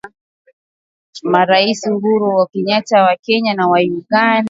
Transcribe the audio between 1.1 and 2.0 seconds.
Marais